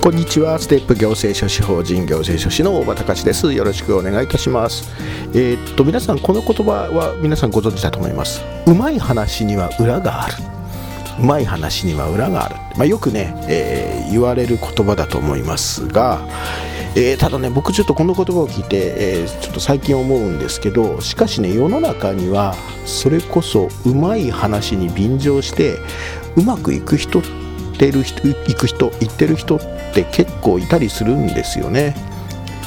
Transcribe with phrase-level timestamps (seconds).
[0.00, 0.58] こんにちは。
[0.58, 3.52] ステップ行政書士法人行政書士の大場隆です。
[3.52, 4.88] よろしくお願いいたします。
[5.34, 8.40] えー、っと皆さんこの言葉は皆さんご存知だと思います。
[8.66, 10.34] うまい話には裏がある。
[11.20, 16.20] うまい話には裏がある、まあ、よくね、えー、言われる言葉だと思いますが、
[16.94, 22.54] えー、ただね僕ちょっとこの言葉を聞いて、えー、ちょっと最近思うんですけどしかしね世の中には
[22.86, 25.78] それこそうまい話に便乗して
[26.36, 27.47] うまくいく人って
[27.90, 29.60] る人行く人行ってる人っ
[29.94, 31.94] て結構いたりするんですよね。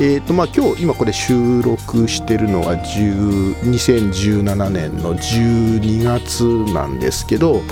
[0.00, 7.62] えーとまあ、今日今これ収録してるのは2017年の12月なんですけど、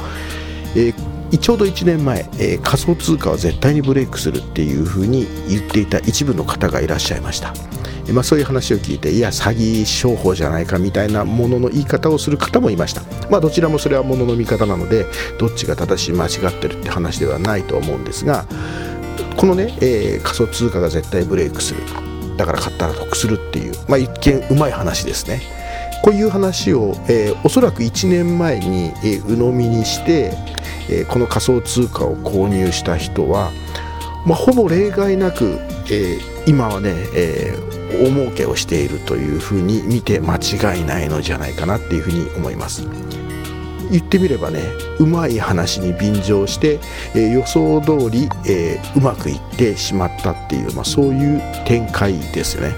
[0.75, 7.55] えー、ちょうど1年前、えー、仮想通貨は絶対にブレイクするっていうふうに言っていた一部の方がいらっしゃいました。
[8.13, 15.07] まあ、そういう話を聞いていや詐欺商法じゃないかみたいなものの言い方をする方もいました、まあ、どちらもそれはものの見方なので
[15.39, 18.47] どっちが正しい間違ってるって話ではないと思うんですが
[19.37, 21.83] このね、えー、仮想通貨が絶対ブレイクする。
[22.37, 25.43] だから買ったら得するっていう、まあ、一見うまい話ですね。
[26.03, 30.33] こういう話を、えー、おそらく1年前に、えー、鵜呑みにして、
[30.89, 33.51] えー、この仮想通貨を購入した人は、
[34.27, 35.59] まあ、ほぼ例外なく、
[35.91, 42.87] えー、今はね、えー、大儲けをしているというふうに見て間違いないのじゃないかなっていうふうに思います。
[43.91, 44.63] 言ってみればね
[44.99, 46.81] うまい話に便乗して、
[47.15, 52.75] えー、予想通り、えー、うまくいってしまったっていう、まあ、そういう展開ですよね。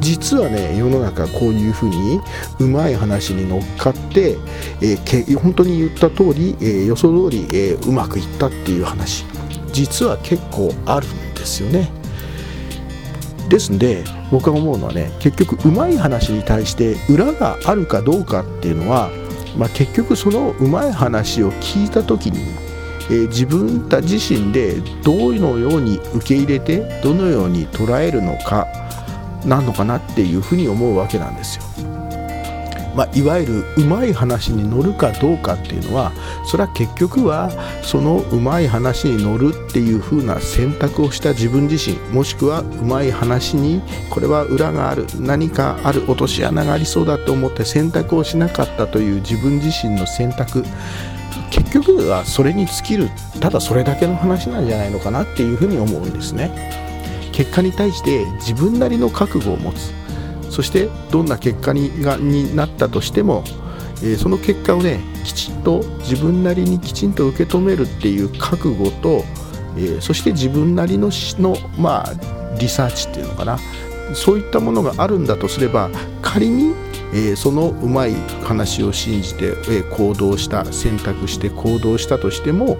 [0.00, 2.20] 実はね世の中こういうふうに
[2.58, 4.36] うまい話に乗っかって、
[4.80, 9.26] えー、本当に言った通り、えー、予想通り、えー、うまくいったっていう話
[9.72, 11.99] 実は結構あるんですよね。
[13.50, 19.10] ですんで僕が思うのはね結局うまい話に対して裏があるかどうかっていうのは、
[19.58, 22.38] まあ、結局そのうまい話を聞いた時に、
[23.10, 28.68] えー、自分た自身でどのように受け入れてどのように捉えるのか
[29.44, 31.89] なのかなっていうふうに思うわけなんですよ。
[32.94, 36.12] まあ、いわゆるうまい話に乗るかどうかっていうのは
[36.44, 37.50] それは結局は
[37.82, 50.64] そのうまい話に乗るっていう風な選択をした自分自身もしくはうまい話にこれは裏がある何かある落とし穴がありそうだと思って選択をしなかったという自分自身の選択。
[51.50, 56.50] 結局はそれに尽きるただそれだけの話なんじゃないのかなっていうふうに思うんですね。
[57.32, 59.99] 結果に対して自分なりの覚悟を持つ。
[60.50, 63.44] そしてどんな結果にがになったとしても、
[64.02, 69.24] えー、その結果をねきちんと自分なりにきちんと受け止めるっていう覚悟と、
[69.76, 72.12] えー、そして自分なりのの、まあ、
[72.58, 73.58] リサーチっていうのかな。
[74.14, 75.90] そういったものがあるんだとすれば
[76.22, 76.74] 仮に
[77.12, 82.78] えー、そのうまい話を信じて、えー、行動した選択して行動したとしても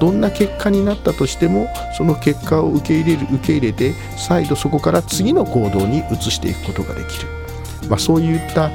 [0.00, 7.28] どんな結果になったとしてもその結果を受け入れる受け入れて再度そこから次の行動に移していくことができる、
[7.88, 8.70] まあ、そういった、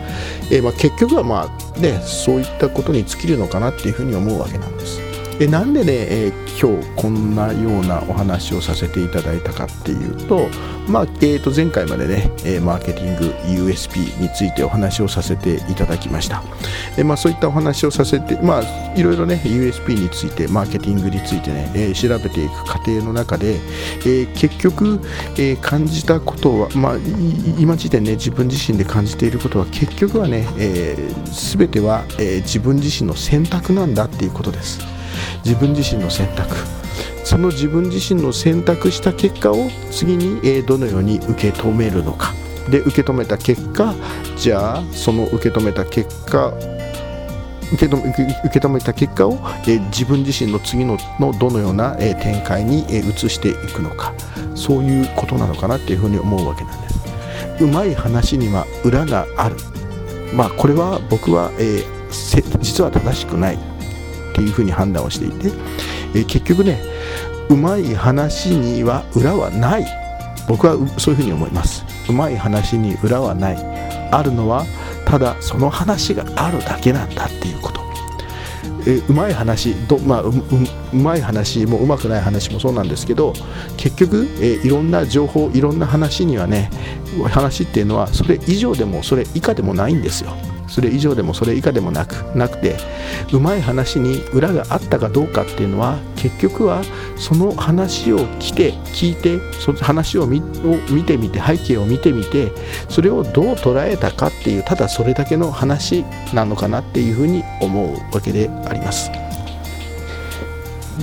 [0.52, 5.07] えー、まあ、結局はまあ、ね、そういったことに尽きるのかなっていうふうに思うわけなんです。
[5.40, 10.48] でなんでね、えー、今日こんなようなお話をさせていただいたかっていうと,、
[10.88, 13.26] まあえー、と前回までね、えー、マーケティング
[13.70, 16.44] USP についてお話をさせていただきました、
[16.98, 23.60] えー、まあ、そういったお話をさせて、まあ、いろいろね USP についてマーケティングについてね、え調べていく過程の中で、
[24.06, 25.00] え結局、
[25.38, 26.96] え感じたことは、まあ、
[27.60, 34.97] 今時点ね自分自身で感じていることは結局はね、えー、全ては、え自分自身の選択なんだっていうことです。
[35.48, 36.58] 自分自身の選択。
[37.24, 42.34] その自分自身の選択した結果を次に、えどのように受け止めるのか。
[42.70, 43.96] で受け止めた結果
[44.36, 46.54] じゃあその受け止めた結果
[47.72, 54.14] 受け止めた結果を、え自分自身の次ののどのような、え展開に、え移していくのか。
[54.54, 57.64] そういうことなのかなっていうふうに思うわけなんです。
[57.64, 59.56] うまい話には裏がある。
[60.34, 63.77] まあこれは僕は、えー、実は正しくない。
[64.38, 65.48] ていうふうに判断をしていて、
[66.14, 66.80] えー、結局ね
[67.50, 69.86] うまい話には裏はない。
[70.48, 71.84] 僕はそういうふうに思います。
[72.08, 73.58] うまい話に裏はない。
[74.12, 74.66] あるのは
[75.06, 77.82] ただその話があるだけなんだっていうこと。
[78.86, 80.34] えうまい話ど、まあ、う
[80.94, 83.34] まい話もうまくない話もそうなんですけど
[83.76, 86.70] 結局、えいろんな情報いろんな話にはね
[87.30, 90.32] 話っていうのはそれ以上でもそれ以下でもないんですよ。
[90.68, 92.78] それ以上でもそれ以下でもなくなくて
[93.32, 96.82] うまい話に裏があったかどうかっていうのは結局は
[97.16, 100.44] その話を来て聞いてその話を見を
[100.92, 102.52] 見てみて背景を見てみて
[102.90, 106.04] それをどう捉えたかっていうただそれだけの話
[106.34, 109.10] なのかなっていうふうに思うわけであります。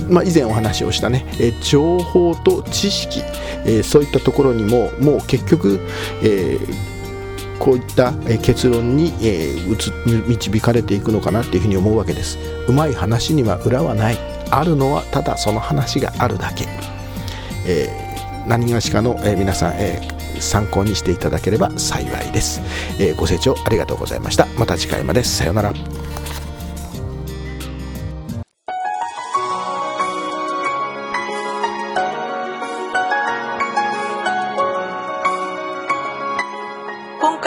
[0.09, 3.21] まあ、以前お話をしたね、え情報と知識、
[3.65, 5.79] えそういったところにももう結局、
[6.21, 6.94] えー
[7.59, 12.37] こういった結論に、えー、導かれていくのかなっていうふうに思うわけです。
[12.67, 14.35] うまい話には裏はない。
[14.51, 16.65] あるのはただその話があるだけ、
[17.67, 22.61] えー、何がしかの、えー、皆さん、えー、参考にしていただければ幸いです、
[22.99, 24.45] えー、ご清聴ありがとうございました。
[24.57, 25.23] また次回まで。
[25.23, 25.73] さようなら。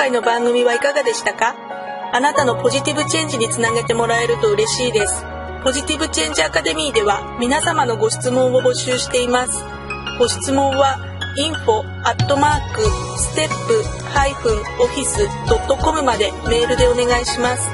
[0.09, 1.55] 回の番組はいかがでしたか？
[2.13, 5.23] あなたのポジティブチェンジにつなげてもらえると嬉しいです。
[5.63, 9.63] ポジティブチェンジアカデミーでは皆様のご質問を募集しています。
[10.19, 10.97] ご質問は
[11.37, 12.83] info アットマーク
[13.19, 17.69] ステップハイフンオフィスドットコムまでメールでお願いします。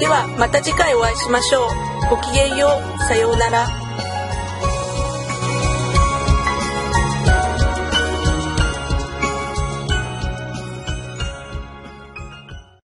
[0.00, 1.68] ではまた次回お会いしましょう。
[2.10, 2.98] ごきげんよう。
[3.04, 3.87] さようなら。